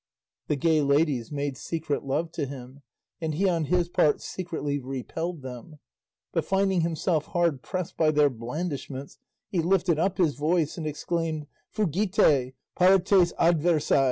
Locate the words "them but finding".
5.43-6.81